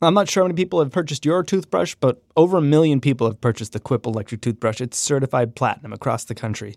[0.00, 3.26] I'm not sure how many people have purchased your toothbrush, but over a million people
[3.26, 4.80] have purchased the Quip electric toothbrush.
[4.80, 6.76] It's certified platinum across the country.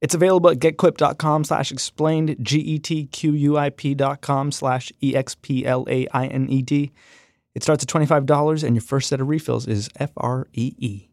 [0.00, 6.92] It's available at getquip.com slash explained, G-E-T-Q-U-I-P dot com slash E-X-P-L-A-I-N-E-D.
[7.54, 11.11] It starts at $25 and your first set of refills is F-R-E-E.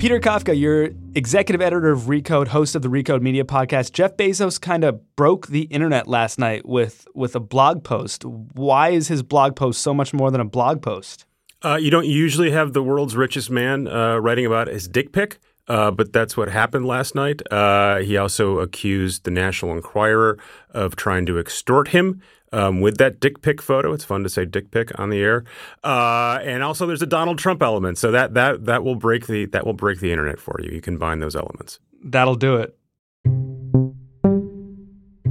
[0.00, 3.92] Peter Kafka, you're executive editor of Recode, host of the Recode Media podcast.
[3.92, 8.24] Jeff Bezos kind of broke the internet last night with with a blog post.
[8.24, 11.26] Why is his blog post so much more than a blog post?
[11.62, 15.38] Uh, you don't usually have the world's richest man uh, writing about his dick pic,
[15.68, 17.42] uh, but that's what happened last night.
[17.52, 20.38] Uh, he also accused the National Enquirer
[20.70, 22.22] of trying to extort him
[22.52, 23.92] um, with that dick pic photo.
[23.92, 25.44] It's fun to say dick pic on the air,
[25.84, 27.98] uh, and also there's a Donald Trump element.
[27.98, 30.70] So that that that will break the that will break the internet for you.
[30.70, 31.78] You combine those elements.
[32.02, 32.76] That'll do it.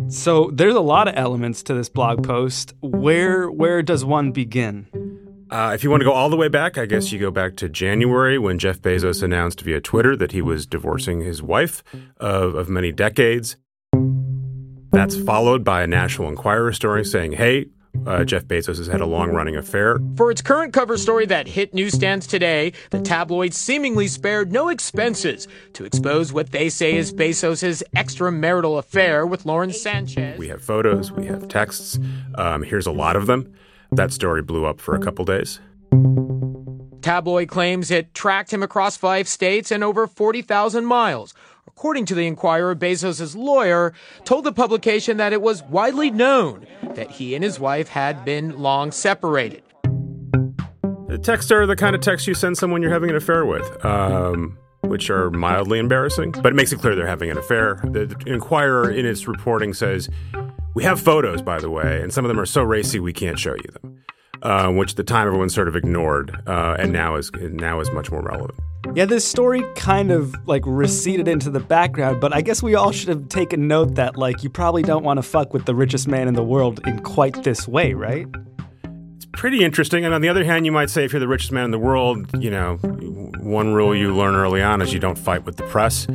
[0.09, 2.73] So there's a lot of elements to this blog post.
[2.82, 4.88] Where where does one begin?
[5.52, 7.56] Uh, if you want to go all the way back, I guess you go back
[7.58, 11.83] to January when Jeff Bezos announced via Twitter that he was divorcing his wife
[12.17, 13.58] of, of many decades.
[14.92, 17.68] That's followed by a National Enquirer story saying, hey,
[18.06, 20.00] uh, Jeff Bezos has had a long running affair.
[20.16, 25.48] For its current cover story that hit newsstands today, the tabloid seemingly spared no expenses
[25.73, 30.38] to expose what they say is Bezos' extramarital affair with Lauren Sanchez.
[30.38, 32.00] We have photos, we have texts.
[32.36, 33.54] Um, here's a lot of them.
[33.92, 35.60] That story blew up for a couple days.
[37.02, 41.34] Tabloid claims it tracked him across five states and over 40,000 miles.
[41.70, 43.94] According to the Enquirer, Bezos' lawyer
[44.25, 48.59] told the publication that it was widely known that he and his wife had been
[48.59, 49.64] long separated.
[51.08, 53.86] The texts are the kind of texts you send someone you're having an affair with.
[53.86, 57.80] Um, which are mildly embarrassing, but it makes it clear they're having an affair.
[57.83, 60.09] The Enquirer, in its reporting, says
[60.73, 63.38] we have photos, by the way, and some of them are so racy we can't
[63.38, 64.04] show you them,
[64.42, 67.92] uh, which at the time everyone sort of ignored, uh, and now is now is
[67.92, 68.60] much more relevant.
[68.95, 72.92] Yeah, this story kind of like receded into the background, but I guess we all
[72.92, 76.08] should have taken note that like you probably don't want to fuck with the richest
[76.08, 78.28] man in the world in quite this way, right?
[79.16, 80.05] It's pretty interesting.
[80.05, 81.80] And on the other hand, you might say if you're the richest man in the
[81.80, 82.78] world, you know,
[83.42, 86.08] one rule you learn early on is you don't fight with the press.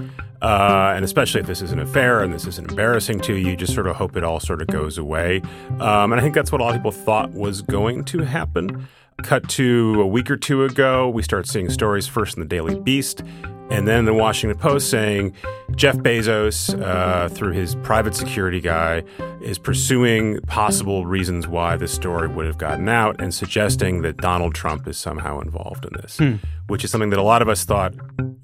[0.42, 3.56] Uh, and especially if this is an affair and this isn't embarrassing to you, you
[3.56, 5.40] just sort of hope it all sort of goes away.
[5.80, 8.86] Um, and I think that's what a lot of people thought was going to happen.
[9.22, 12.78] Cut to a week or two ago, we start seeing stories first in the Daily
[12.78, 13.22] Beast
[13.70, 15.32] and then the Washington Post saying
[15.74, 19.02] Jeff Bezos, uh, through his private security guy,
[19.40, 24.54] is pursuing possible reasons why this story would have gotten out and suggesting that Donald
[24.54, 26.36] Trump is somehow involved in this, hmm.
[26.68, 27.94] Which is something that a lot of us thought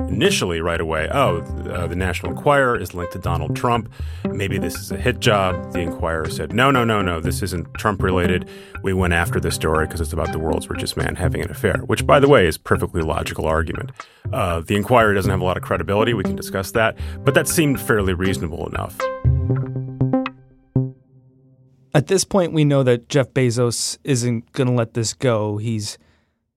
[0.09, 1.09] initially right away.
[1.13, 3.91] Oh, uh, the National Enquirer is linked to Donald Trump.
[4.29, 5.73] Maybe this is a hit job.
[5.73, 8.49] The Enquirer said, no, no, no, no, this isn't Trump related.
[8.83, 11.79] We went after the story because it's about the world's richest man having an affair,
[11.87, 13.93] which, by the way, is perfectly logical argument.
[14.33, 16.13] Uh, the Enquirer doesn't have a lot of credibility.
[16.13, 18.99] We can discuss that, but that seemed fairly reasonable enough.
[21.95, 25.57] At this point, we know that Jeff Bezos isn't going to let this go.
[25.57, 25.99] He's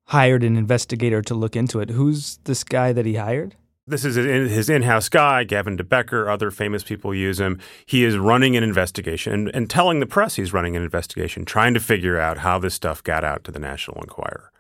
[0.06, 1.90] hired an investigator to look into it.
[1.90, 3.56] Who's this guy that he hired?
[3.86, 6.30] This is his in-house guy, Gavin de Becker.
[6.30, 7.60] Other famous people use him.
[7.86, 11.74] He is running an investigation and, and telling the press he's running an investigation, trying
[11.74, 14.54] to figure out how this stuff got out to the National Enquirer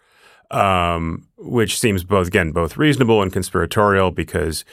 [0.53, 4.63] um, which seems both again both reasonable and conspiratorial because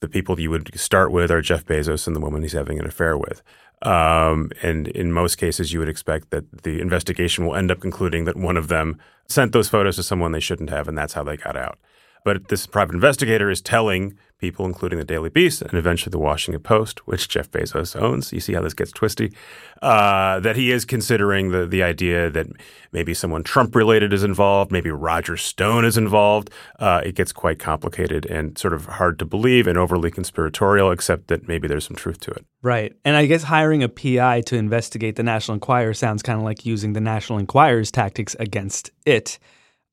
[0.00, 2.86] the people you would start with are Jeff Bezos and the woman he's having an
[2.86, 3.42] affair with.
[3.82, 8.24] Um, and in most cases, you would expect that the investigation will end up concluding
[8.26, 8.98] that one of them
[9.28, 11.78] sent those photos to someone they shouldn't have, and that's how they got out.
[12.24, 16.60] But this private investigator is telling people, including the Daily Beast and eventually the Washington
[16.60, 18.32] Post, which Jeff Bezos owns.
[18.32, 19.32] You see how this gets twisty.
[19.80, 22.48] Uh, that he is considering the the idea that
[22.92, 26.50] maybe someone Trump related is involved, maybe Roger Stone is involved.
[26.78, 31.28] Uh, it gets quite complicated and sort of hard to believe and overly conspiratorial, except
[31.28, 32.44] that maybe there's some truth to it.
[32.62, 32.92] Right.
[33.04, 36.66] And I guess hiring a PI to investigate the National Enquirer sounds kind of like
[36.66, 39.38] using the National Enquirer's tactics against it.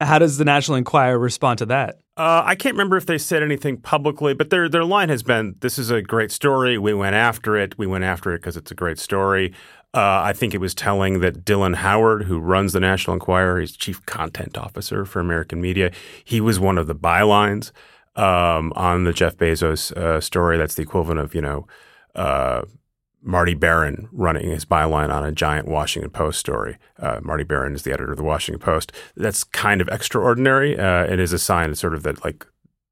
[0.01, 1.99] How does the National Enquirer respond to that?
[2.19, 5.55] Uh, I can't remember if they said anything publicly, but their their line has been,
[5.61, 6.77] "This is a great story.
[6.77, 7.77] We went after it.
[7.77, 9.53] We went after it because it's a great story."
[9.93, 13.71] Uh, I think it was telling that Dylan Howard, who runs the National Enquirer, he's
[13.71, 15.91] chief content officer for American media.
[16.25, 17.71] He was one of the bylines
[18.17, 20.57] um, on the Jeff Bezos uh, story.
[20.57, 21.67] That's the equivalent of you know
[22.15, 22.63] uh,
[23.21, 26.77] Marty Baron running his byline on a giant Washington Post story.
[26.97, 28.91] Uh, Marty Baron is the editor of the Washington Post.
[29.15, 30.79] That's kind of extraordinary.
[30.79, 32.45] Uh, it is a sign, sort of that like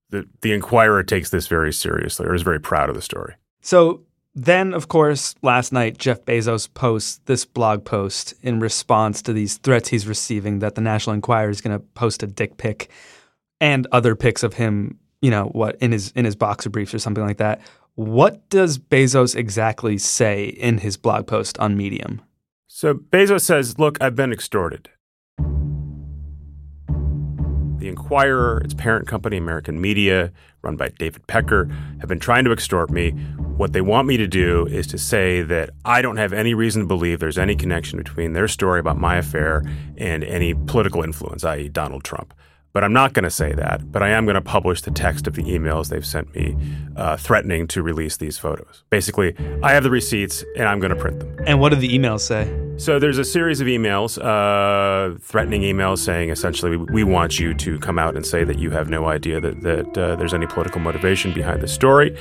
[0.10, 3.36] the the Enquirer takes this very seriously or is very proud of the story.
[3.62, 4.04] So
[4.36, 9.58] Then, of course, last night, Jeff Bezos posts this blog post in response to these
[9.58, 12.92] threats he's receiving that the National Enquirer is going to post a dick pic
[13.60, 17.00] and other pics of him, you know, what in his in his boxer briefs or
[17.00, 17.62] something like that.
[17.98, 22.22] What does Bezos exactly say in his blog post on Medium?
[22.68, 24.90] So Bezos says, "Look, I've been extorted.
[27.80, 31.68] The Enquirer, its parent company, American Media, run by David Pecker,
[32.00, 33.14] have been trying to extort me.
[33.58, 36.84] What they want me to do is to say that I don't have any reason
[36.84, 39.64] to believe there's any connection between their story about my affair
[39.98, 42.36] and any political influence, i.e., Donald Trump.
[42.78, 43.92] But I'm not going to say that.
[43.92, 46.56] But I am going to publish the text of the emails they've sent me
[46.96, 48.84] uh, threatening to release these photos.
[48.92, 51.36] Basically, I have the receipts and I'm going to print them.
[51.48, 52.46] And what do the emails say?
[52.78, 57.56] So there's a series of emails, uh, threatening emails saying essentially, we, we, want you
[57.56, 60.46] to come out and say that you have no idea that, that uh, there's any
[60.46, 62.16] political motivation behind the story.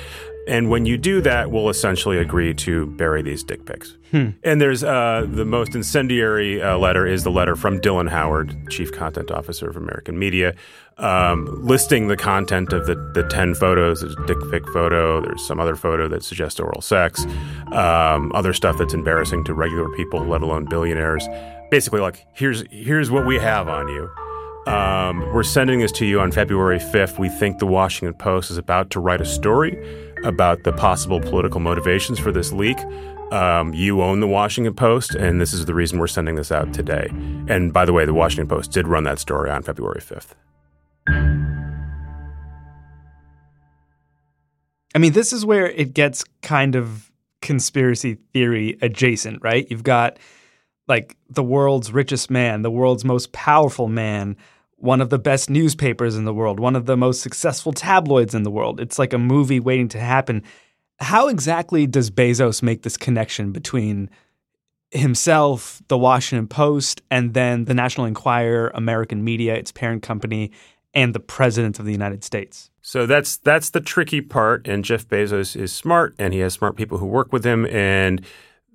[0.46, 3.96] And when you do that, we'll essentially agree to bury these dick pics.
[4.12, 4.30] Hmm.
[4.44, 8.92] And there's uh, the most incendiary uh, letter is the letter from Dylan Howard, Chief
[8.92, 10.54] Content Officer of American Media,
[10.98, 14.00] um, listing the content of the, the 10 photos.
[14.00, 17.24] There's a dick pic photo, there's some other photo that suggests oral sex,
[17.72, 21.26] um, other stuff that's embarrassing to regular people, let alone billionaires.
[21.72, 24.08] Basically, like, here's, here's what we have on you.
[24.72, 27.18] Um, we're sending this to you on February 5th.
[27.18, 29.76] We think the Washington Post is about to write a story
[30.24, 32.78] about the possible political motivations for this leak.
[33.32, 36.72] Um, you own the Washington Post, and this is the reason we're sending this out
[36.72, 37.08] today.
[37.48, 40.34] And by the way, the Washington Post did run that story on February 5th.
[44.94, 47.10] I mean, this is where it gets kind of
[47.42, 49.66] conspiracy theory adjacent, right?
[49.70, 50.18] You've got
[50.88, 54.36] like the world's richest man, the world's most powerful man,
[54.76, 58.42] one of the best newspapers in the world, one of the most successful tabloids in
[58.42, 58.80] the world.
[58.80, 60.42] It's like a movie waiting to happen.
[60.98, 64.10] How exactly does Bezos make this connection between
[64.90, 70.52] himself, the Washington Post, and then the National Enquirer, American Media, its parent company,
[70.94, 72.70] and the President of the United States?
[72.82, 74.66] So that's that's the tricky part.
[74.68, 78.24] And Jeff Bezos is smart, and he has smart people who work with him, and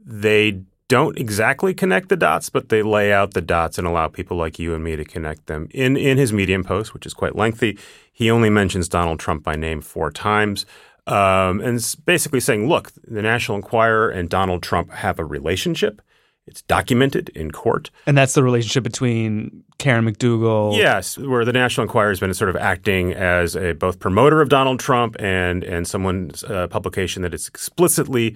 [0.04, 4.36] they don't exactly connect the dots, but they lay out the dots and allow people
[4.36, 5.70] like you and me to connect them.
[5.72, 7.80] In in his Medium post, which is quite lengthy,
[8.12, 10.66] he only mentions Donald Trump by name four times.
[11.08, 16.02] Um, and basically saying, look, the National Enquirer and Donald Trump have a relationship.
[16.46, 17.90] It's documented in court.
[18.06, 20.78] And that's the relationship between Karen McDougal.
[20.78, 24.50] Yes, where the National Enquirer has been sort of acting as a both promoter of
[24.50, 28.36] Donald Trump and and someone's uh, publication that is explicitly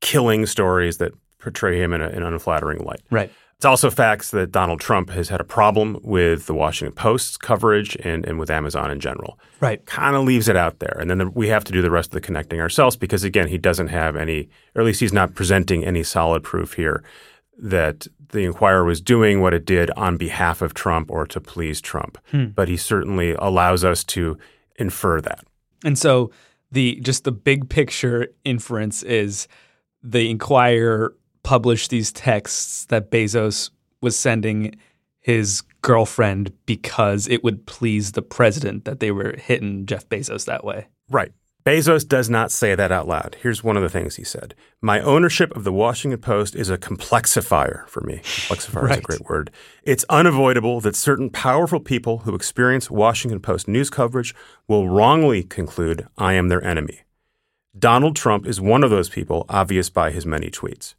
[0.00, 1.12] killing stories that
[1.46, 3.02] portray him in, a, in an unflattering light.
[3.08, 3.30] Right.
[3.54, 7.96] It's also facts that Donald Trump has had a problem with the Washington Post's coverage
[8.02, 9.38] and, and with Amazon in general.
[9.60, 9.86] Right.
[9.86, 10.98] Kind of leaves it out there.
[11.00, 13.46] And then the, we have to do the rest of the connecting ourselves because, again,
[13.46, 17.04] he doesn't have any, or at least he's not presenting any solid proof here
[17.56, 21.80] that the Enquirer was doing what it did on behalf of Trump or to please
[21.80, 22.18] Trump.
[22.32, 22.46] Hmm.
[22.46, 24.36] But he certainly allows us to
[24.78, 25.44] infer that.
[25.84, 26.32] And so
[26.72, 29.46] the just the big picture inference is
[30.02, 31.14] the Enquirer
[31.46, 33.70] published these texts that Bezos
[34.02, 34.74] was sending
[35.20, 40.64] his girlfriend because it would please the president that they were hitting Jeff Bezos that
[40.64, 40.88] way.
[41.08, 41.30] Right.
[41.64, 43.36] Bezos does not say that out loud.
[43.40, 46.76] Here's one of the things he said My ownership of the Washington Post is a
[46.76, 48.16] complexifier for me.
[48.24, 48.92] Complexifier right.
[48.92, 49.52] is a great word.
[49.84, 54.34] It's unavoidable that certain powerful people who experience Washington Post news coverage
[54.66, 57.02] will wrongly conclude I am their enemy.
[57.78, 60.94] Donald Trump is one of those people, obvious by his many tweets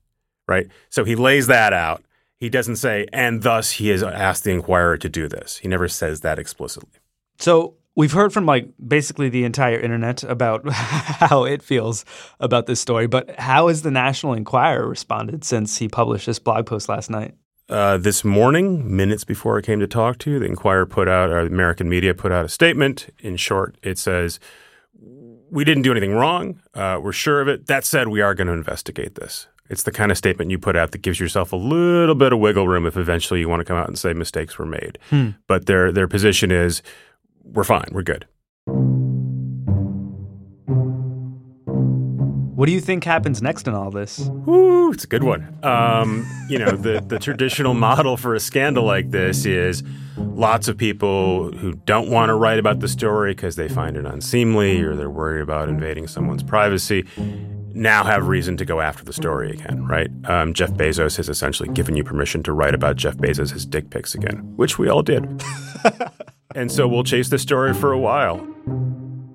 [0.48, 0.68] right?
[0.90, 2.04] So he lays that out.
[2.40, 5.58] He doesn't say, and thus he has asked the Enquirer to do this.
[5.58, 7.00] He never says that explicitly.
[7.40, 12.06] So we've heard from like basically the entire internet about how it feels
[12.40, 16.68] about this story, but how has the National Enquirer responded since he published this blog
[16.68, 17.34] post last night?
[17.70, 21.32] Uh, this morning, minutes before I came to talk to you, the Enquirer put out,
[21.32, 23.14] or the American media put out a statement.
[23.20, 24.40] In short, it says,
[25.52, 26.62] We didn't do anything wrong.
[26.74, 27.68] Uh, we're sure of it.
[27.68, 29.48] That said, we are going to investigate this.
[29.70, 32.40] It's the kind of statement you put out that gives yourself a little bit of
[32.40, 34.98] wiggle room if eventually you want to come out and say mistakes were made.
[35.10, 35.32] Hmm.
[35.48, 36.82] But their their position is
[37.44, 38.26] we're fine, we're good.
[42.56, 44.20] What do you think happens next in all this?
[44.48, 45.60] Ooh, it's a good one.
[45.62, 49.84] Um, you know, the, the traditional model for a scandal like this is
[50.18, 54.08] lots of people who don't want to write about the story because they find it
[54.08, 57.06] unseemly or they're worried about invading someone's privacy
[57.78, 60.10] now have reason to go after the story again, right?
[60.26, 63.90] Um, Jeff Bezos has essentially given you permission to write about Jeff Bezos' his dick
[63.90, 65.44] pics again, which we all did.
[66.56, 68.46] and so we'll chase the story for a while.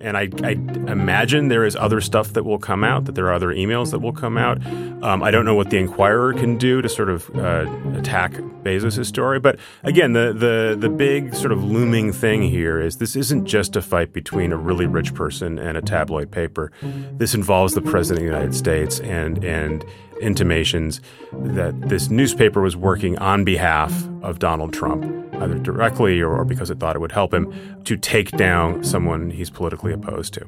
[0.03, 0.51] And I, I,
[0.91, 4.01] imagine there is other stuff that will come out, that there are other emails that
[4.01, 4.65] will come out.
[5.03, 8.33] Um, I don't know what the Enquirer can do to sort of uh, attack
[8.65, 13.17] Bezos' story, but again, the, the the big sort of looming thing here is this
[13.17, 16.71] isn't just a fight between a really rich person and a tabloid paper.
[17.13, 19.85] This involves the president of the United States and and
[20.23, 21.01] intimations
[21.33, 25.05] that this newspaper was working on behalf of Donald Trump,
[25.43, 27.53] either directly or, because it thought it would help him,
[27.85, 30.47] to take down someone he's politically opposed to.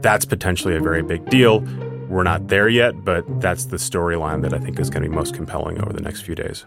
[0.00, 1.60] That's potentially a very big deal.
[2.08, 5.14] We're not there yet, but that's the storyline that I think is going to be
[5.14, 6.64] most compelling over the next few days.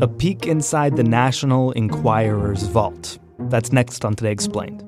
[0.00, 3.18] A peek inside the National Enquirer's vault.
[3.40, 4.84] That's next on Today Explained.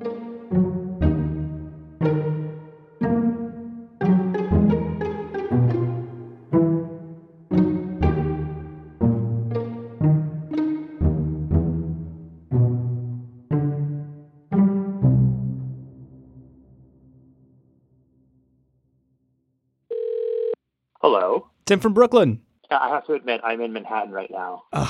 [21.00, 21.50] Hello.
[21.66, 22.42] Tim from Brooklyn.
[22.70, 24.64] I have to admit, I'm in Manhattan right now.
[24.72, 24.88] Uh,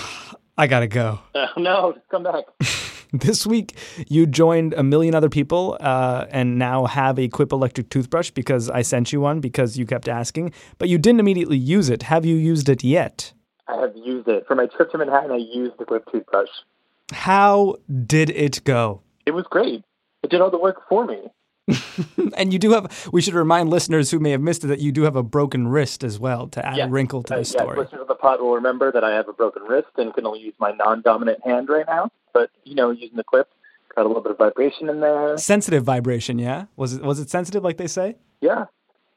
[0.59, 1.21] I gotta go.
[1.35, 2.45] Uh, no, come back.
[3.13, 3.77] this week,
[4.09, 8.69] you joined a million other people uh, and now have a Quip electric toothbrush because
[8.69, 12.05] I sent you one because you kept asking, but you didn't immediately use it.
[12.05, 13.33] Have you used it yet?
[13.69, 14.47] I have used it.
[14.47, 16.49] For my trip to Manhattan, I used the Quip toothbrush.
[17.13, 19.03] How did it go?
[19.27, 19.85] It was great.
[20.23, 21.31] It did all the work for me.
[22.37, 24.93] and you do have, we should remind listeners who may have missed it that you
[24.93, 26.89] do have a broken wrist as well to add yes.
[26.89, 27.77] a wrinkle to uh, the story.
[27.77, 30.27] Yes, listeners of the pod will remember that I have a broken wrist and can
[30.27, 32.11] only use my non dominant hand right now.
[32.33, 33.49] But, you know, using the clip,
[33.95, 35.37] got a little bit of vibration in there.
[35.37, 36.67] Sensitive vibration, yeah?
[36.77, 38.17] Was it, was it sensitive like they say?
[38.41, 38.67] Yeah.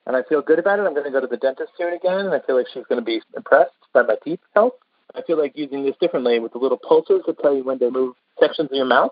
[0.06, 0.84] And I feel good about it.
[0.84, 3.00] I'm going to go to the dentist soon again, and I feel like she's going
[3.00, 4.74] to be impressed by my teeth health.
[5.16, 7.92] I feel like using this differently with the little pulses that tell you when to
[7.92, 9.12] move sections of your mouth.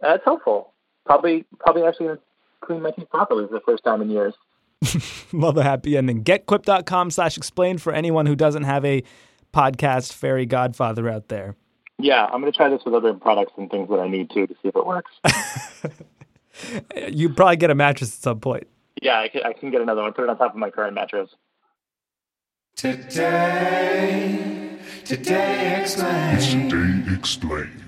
[0.00, 0.73] That's helpful.
[1.04, 2.22] Probably, probably actually going to
[2.60, 4.34] clean my teeth properly for the first time in years.
[5.32, 6.24] Love a happy ending.
[6.24, 9.02] GetQuip.com slash explain for anyone who doesn't have a
[9.52, 11.56] podcast fairy godfather out there.
[11.98, 14.46] Yeah, I'm going to try this with other products and things that I need to
[14.46, 15.12] to see if it works.
[17.12, 18.66] you probably get a mattress at some point.
[19.00, 20.12] Yeah, I can, I can get another one.
[20.12, 21.30] Put it on top of my current mattress.
[22.76, 24.00] Today,
[25.04, 26.68] today explain.
[26.68, 27.83] Today explain.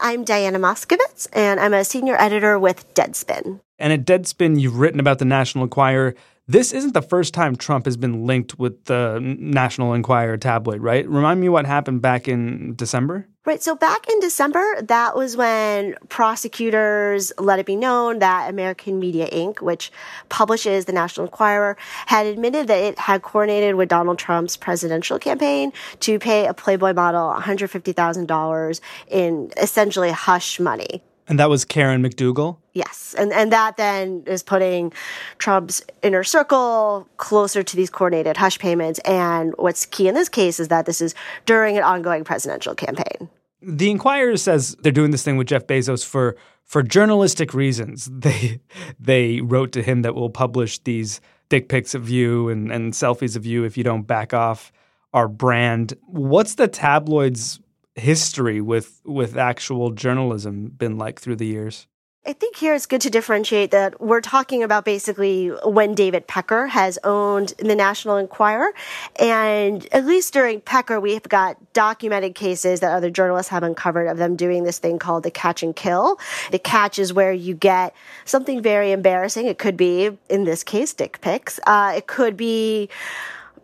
[0.00, 3.60] I'm Diana Moskowitz, and I'm a senior editor with Deadspin.
[3.78, 6.14] And at Deadspin, you've written about the National Enquirer.
[6.48, 11.06] This isn't the first time Trump has been linked with the National Enquirer tabloid, right?
[11.06, 13.28] Remind me what happened back in December?
[13.46, 13.62] Right.
[13.62, 19.30] So back in December, that was when prosecutors let it be known that American Media
[19.30, 19.90] Inc., which
[20.28, 25.72] publishes the National Enquirer, had admitted that it had coordinated with Donald Trump's presidential campaign
[26.00, 31.02] to pay a Playboy model $150,000 in essentially hush money.
[31.30, 32.58] And that was Karen McDougal?
[32.74, 33.14] Yes.
[33.16, 34.92] And and that then is putting
[35.38, 38.98] Trump's inner circle closer to these coordinated hush payments.
[39.00, 41.14] And what's key in this case is that this is
[41.46, 43.28] during an ongoing presidential campaign.
[43.62, 48.10] The Enquirer says they're doing this thing with Jeff Bezos for for journalistic reasons.
[48.20, 48.60] They
[48.98, 53.36] they wrote to him that we'll publish these dick pics of you and, and selfies
[53.36, 54.72] of you if you don't back off
[55.12, 55.94] our brand.
[56.06, 57.60] What's the tabloids
[58.00, 61.86] history with with actual journalism been like through the years?
[62.26, 66.66] I think here it's good to differentiate that we're talking about basically when David Pecker
[66.66, 68.74] has owned the National Enquirer.
[69.18, 74.18] And at least during Pecker, we've got documented cases that other journalists have uncovered of
[74.18, 76.18] them doing this thing called the catch and kill.
[76.50, 77.94] The catch is where you get
[78.26, 79.46] something very embarrassing.
[79.46, 81.58] It could be, in this case, dick pics.
[81.66, 82.90] Uh, it could be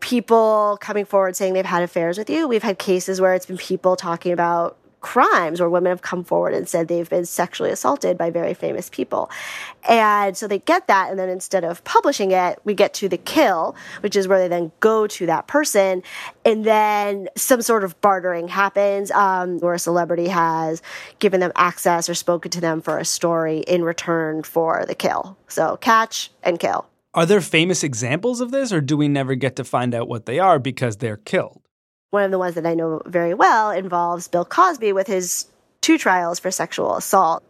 [0.00, 2.48] people coming forward saying they've had affairs with you.
[2.48, 6.52] We've had cases where it's been people talking about crimes where women have come forward
[6.52, 9.30] and said they've been sexually assaulted by very famous people.
[9.88, 13.16] And so they get that, and then instead of publishing it, we get to the
[13.16, 16.02] kill, which is where they then go to that person,
[16.44, 20.82] and then some sort of bartering happens um, where a celebrity has
[21.20, 25.36] given them access or spoken to them for a story in return for the kill.
[25.46, 26.86] So catch and kill.
[27.16, 30.26] Are there famous examples of this, or do we never get to find out what
[30.26, 31.62] they are because they're killed?
[32.10, 35.46] One of the ones that I know very well involves Bill Cosby with his
[35.80, 37.42] two trials for sexual assault.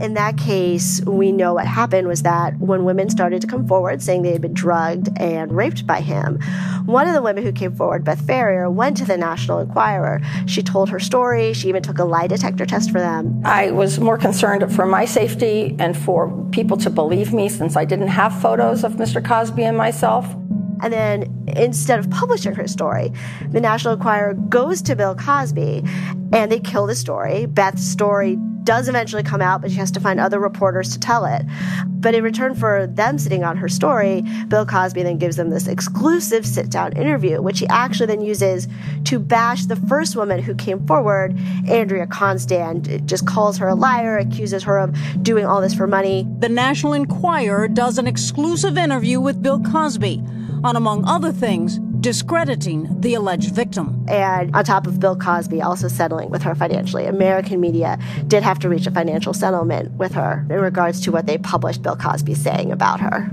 [0.00, 4.00] In that case, we know what happened was that when women started to come forward
[4.00, 6.40] saying they had been drugged and raped by him,
[6.86, 10.22] one of the women who came forward, Beth Ferrier, went to the National Enquirer.
[10.46, 11.52] She told her story.
[11.52, 13.42] She even took a lie detector test for them.
[13.44, 17.84] I was more concerned for my safety and for people to believe me since I
[17.84, 19.22] didn't have photos of Mr.
[19.22, 20.34] Cosby and myself.
[20.82, 23.12] And then instead of publishing her story,
[23.50, 25.84] the National Enquirer goes to Bill Cosby
[26.32, 27.44] and they kill the story.
[27.44, 31.24] Beth's story does eventually come out, but she has to find other reporters to tell
[31.24, 31.42] it.
[31.86, 35.66] But in return for them sitting on her story, Bill Cosby then gives them this
[35.66, 38.68] exclusive sit down interview, which he actually then uses
[39.04, 41.38] to bash the first woman who came forward,
[41.68, 42.88] Andrea Constand.
[42.88, 46.26] It just calls her a liar, accuses her of doing all this for money.
[46.38, 50.22] The National Enquirer does an exclusive interview with Bill Cosby
[50.64, 54.04] on, among other things, discrediting the alleged victim.
[54.08, 58.58] And on top of Bill Cosby also settling with her financially, American media did have
[58.60, 62.34] to reach a financial settlement with her in regards to what they published Bill Cosby
[62.34, 63.30] saying about her.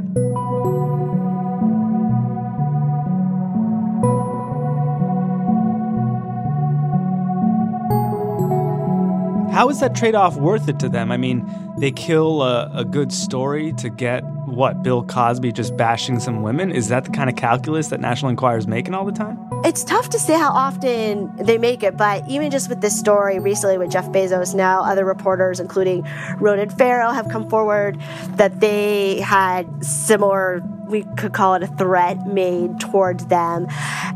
[9.58, 11.12] How is that trade off worth it to them?
[11.12, 14.24] I mean, they kill a, a, good story to get
[14.58, 14.82] what?
[14.82, 16.72] Bill Cosby just bashing some women?
[16.72, 19.38] Is that the kind of calculus that National Enquirer is making all the time?
[19.64, 23.40] It's tough to say how often they make it, but even just with this story
[23.40, 26.08] recently with Jeff Bezos, now other reporters, including
[26.40, 28.02] Ronan Farrow, have come forward
[28.36, 33.68] that they had similar we could call it a threat made towards them.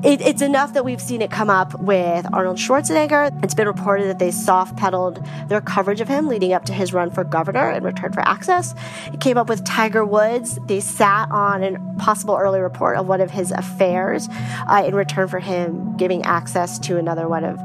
[0.04, 3.44] It, it's enough that we've seen it come up with Arnold Schwarzenegger.
[3.44, 6.94] It's been reported that they soft pedaled their coverage of him leading up to his
[6.94, 8.74] run for governor in return for access.
[9.13, 10.60] It came up with Tiger Woods.
[10.66, 14.28] They sat on a possible early report of one of his affairs
[14.68, 17.60] uh, in return for him giving access to another one of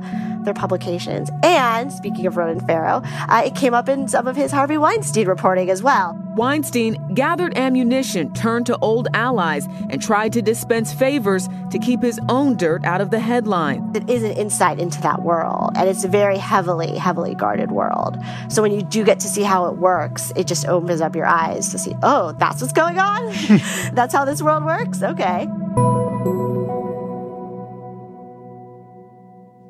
[0.46, 1.30] their publications.
[1.42, 5.28] And speaking of Ronan Farrow, uh, it came up in some of his Harvey Weinstein
[5.28, 6.18] reporting as well.
[6.36, 12.20] Weinstein gathered ammunition, turned to old allies, and tried to dispense favors to keep his
[12.28, 13.96] own dirt out of the headlines.
[13.96, 18.18] It is an insight into that world, and it's a very heavily, heavily guarded world.
[18.48, 21.26] So when you do get to see how it works, it just opens up your
[21.26, 23.32] eyes to see, oh, that's what's going on?
[23.94, 25.02] that's how this world works?
[25.02, 25.48] Okay.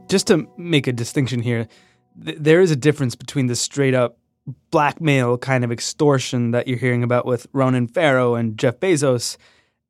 [0.09, 1.69] Just to make a distinction here,
[2.25, 4.19] th- there is a difference between the straight up
[4.71, 9.37] blackmail kind of extortion that you're hearing about with Ronan Farrow and Jeff Bezos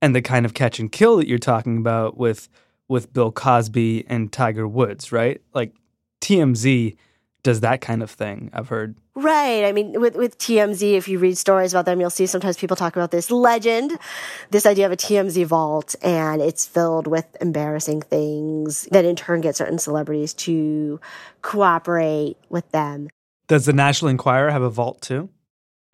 [0.01, 2.49] and the kind of catch and kill that you're talking about with
[2.89, 5.43] with Bill Cosby and Tiger Woods, right?
[5.53, 5.75] Like
[6.21, 6.97] TMZ
[7.47, 8.97] does that kind of thing, I've heard.
[9.15, 9.65] Right.
[9.65, 12.77] I mean, with, with TMZ, if you read stories about them, you'll see sometimes people
[12.77, 13.97] talk about this legend,
[14.51, 19.43] this idea of a TMZ vault, and it's filled with embarrassing things that in turn
[19.43, 20.99] get certain celebrities to
[21.43, 23.09] cooperate with them.
[23.47, 25.29] Does the National Enquirer have a vault too?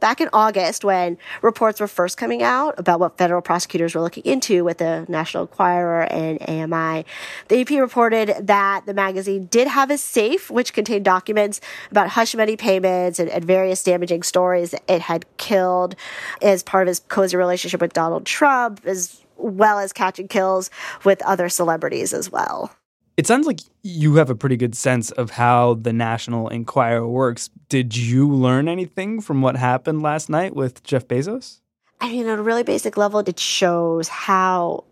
[0.02, 4.24] Back in August when reports were first coming out about what federal prosecutors were looking
[4.24, 7.06] into with the National Enquirer and AMI,
[7.46, 11.60] the AP reported that the magazine did have a safe which contained documents
[11.92, 15.94] about hush money payments and, and various damaging stories it had killed
[16.42, 20.68] as part of his cozy relationship with Donald Trump, as well as catching kills
[21.04, 22.72] with other celebrities as well.
[23.16, 27.50] It sounds like you have a pretty good sense of how the National Enquirer works.
[27.68, 31.60] Did you learn anything from what happened last night with Jeff Bezos?
[32.00, 34.84] I mean, at a really basic level, it shows how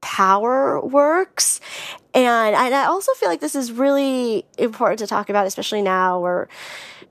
[0.00, 1.60] power works.
[2.12, 6.48] And, I also feel like this is really important to talk about, especially now where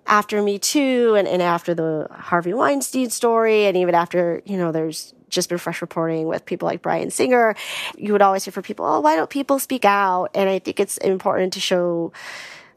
[0.08, 4.72] after Me Too and, and after the Harvey Weinstein story, and even after, you know,
[4.72, 7.56] there's just been fresh reporting with people like Bryan Singer,
[7.98, 10.30] you would always hear from people, oh, why don't people speak out?
[10.34, 12.12] And I think it's important to show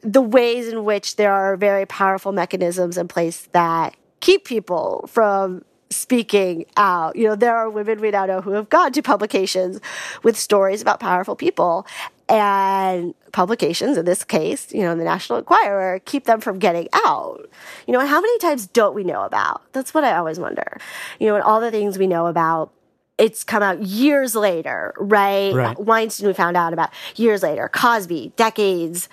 [0.03, 5.65] the ways in which there are very powerful mechanisms in place that keep people from
[5.91, 7.17] speaking out.
[7.17, 9.81] You know, there are women we now know who have gone to publications
[10.23, 11.87] with stories about powerful people
[12.33, 17.47] and publications, in this case, you know, the National Enquirer, keep them from getting out.
[17.87, 19.63] You know, and how many times don't we know about?
[19.73, 20.79] That's what I always wonder.
[21.21, 22.73] You know, and all the things we know about
[23.19, 25.55] it's come out years later, right?
[25.55, 25.79] right?
[25.79, 27.69] Weinstein we found out about years later.
[27.69, 29.09] Cosby, decades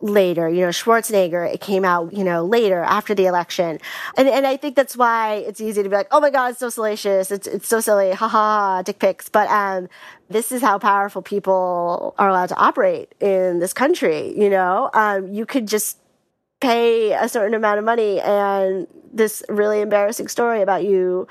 [0.00, 0.48] later.
[0.48, 3.78] You know, Schwarzenegger, it came out, you know, later after the election.
[4.16, 6.60] And, and I think that's why it's easy to be like, oh my God, it's
[6.60, 7.30] so salacious.
[7.30, 8.12] It's, it's so silly.
[8.12, 9.28] Ha ha, dick pics.
[9.28, 9.88] But, um,
[10.28, 14.38] this is how powerful people are allowed to operate in this country.
[14.38, 15.98] You know, um, you could just
[16.60, 21.26] pay a certain amount of money and this really embarrassing story about you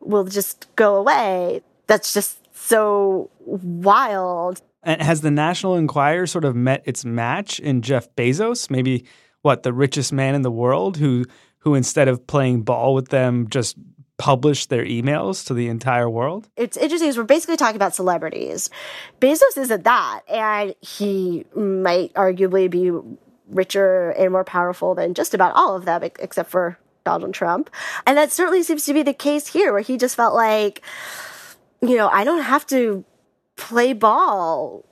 [0.00, 1.62] will just go away.
[1.86, 4.62] That's just so wild.
[4.86, 8.70] And has the National Enquirer sort of met its match in Jeff Bezos?
[8.70, 9.04] Maybe
[9.42, 11.24] what the richest man in the world who
[11.58, 13.76] who instead of playing ball with them just
[14.18, 16.48] publish their emails to the entire world?
[16.56, 18.70] It's interesting because we're basically talking about celebrities.
[19.20, 22.92] Bezos isn't that, and he might arguably be
[23.48, 27.70] richer and more powerful than just about all of them, except for Donald Trump.
[28.06, 30.82] And that certainly seems to be the case here, where he just felt like,
[31.82, 33.04] you know, I don't have to
[33.56, 34.84] play ball.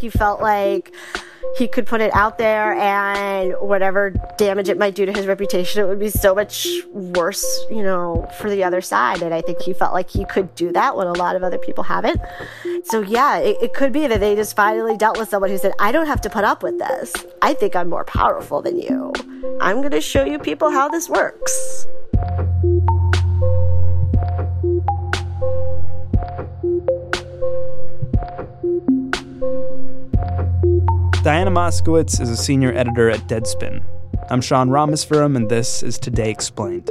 [0.00, 0.94] He felt like
[1.56, 5.82] he could put it out there and whatever damage it might do to his reputation,
[5.82, 9.22] it would be so much worse, you know, for the other side.
[9.22, 11.58] And I think he felt like he could do that when a lot of other
[11.58, 12.20] people haven't.
[12.84, 15.72] So yeah, it, it could be that they just finally dealt with someone who said,
[15.78, 17.12] I don't have to put up with this.
[17.42, 19.12] I think I'm more powerful than you.
[19.60, 21.86] I'm going to show you people how this works.
[31.28, 33.84] Diana Moskowitz is a senior editor at Deadspin.
[34.30, 36.90] I'm Sean Rameswaram, and this is Today Explained.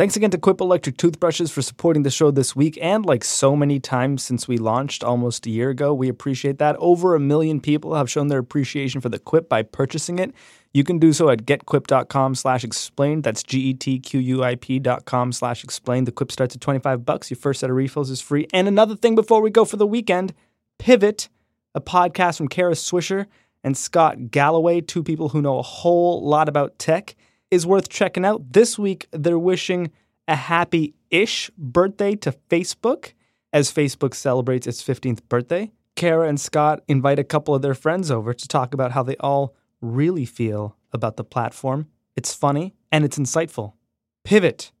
[0.00, 2.78] Thanks again to Quip Electric Toothbrushes for supporting the show this week.
[2.80, 6.74] And like so many times since we launched almost a year ago, we appreciate that.
[6.76, 10.32] Over a million people have shown their appreciation for the Quip by purchasing it.
[10.72, 13.24] You can do so at getquip.com slash explained.
[13.24, 16.06] That's G-E-T-Q-U-I-P dot com slash explained.
[16.06, 17.30] The Quip starts at 25 bucks.
[17.30, 18.48] Your first set of refills is free.
[18.54, 20.32] And another thing before we go for the weekend,
[20.78, 21.28] Pivot,
[21.74, 23.26] a podcast from Kara Swisher
[23.62, 27.16] and Scott Galloway, two people who know a whole lot about tech–
[27.50, 28.52] is worth checking out.
[28.52, 29.90] This week, they're wishing
[30.28, 33.12] a happy ish birthday to Facebook
[33.52, 35.72] as Facebook celebrates its 15th birthday.
[35.96, 39.16] Kara and Scott invite a couple of their friends over to talk about how they
[39.16, 41.88] all really feel about the platform.
[42.16, 43.74] It's funny and it's insightful.
[44.24, 44.72] Pivot